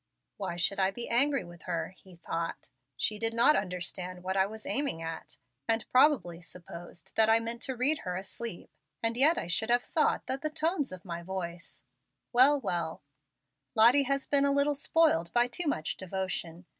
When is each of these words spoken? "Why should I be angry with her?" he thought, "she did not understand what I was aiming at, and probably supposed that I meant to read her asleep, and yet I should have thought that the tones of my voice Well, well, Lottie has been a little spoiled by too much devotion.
"Why 0.37 0.55
should 0.55 0.79
I 0.79 0.89
be 0.89 1.07
angry 1.09 1.43
with 1.43 1.61
her?" 1.69 1.89
he 1.95 2.15
thought, 2.15 2.71
"she 2.97 3.19
did 3.19 3.35
not 3.35 3.55
understand 3.55 4.23
what 4.23 4.35
I 4.35 4.47
was 4.47 4.65
aiming 4.65 5.03
at, 5.03 5.37
and 5.67 5.87
probably 5.91 6.41
supposed 6.41 7.15
that 7.15 7.29
I 7.29 7.39
meant 7.39 7.61
to 7.61 7.75
read 7.75 7.99
her 7.99 8.15
asleep, 8.17 8.71
and 9.03 9.15
yet 9.15 9.37
I 9.37 9.45
should 9.45 9.69
have 9.69 9.83
thought 9.83 10.25
that 10.25 10.41
the 10.41 10.49
tones 10.49 10.91
of 10.91 11.05
my 11.05 11.21
voice 11.21 11.83
Well, 12.33 12.59
well, 12.59 13.03
Lottie 13.75 14.05
has 14.09 14.25
been 14.25 14.43
a 14.43 14.51
little 14.51 14.73
spoiled 14.73 15.31
by 15.33 15.47
too 15.47 15.67
much 15.67 15.97
devotion. 15.97 16.65